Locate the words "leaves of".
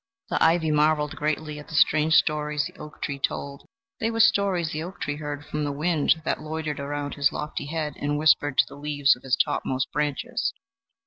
8.81-9.21